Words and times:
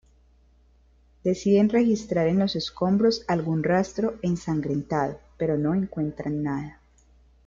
Deciden 1.23 1.69
registrar 1.69 2.25
en 2.27 2.39
los 2.39 2.55
escombros 2.55 3.23
algún 3.27 3.61
rastro 3.63 4.15
ensangrentado, 4.23 5.19
pero 5.37 5.59
no 5.59 5.75
encuentran 5.75 6.41
nada. 6.41 6.81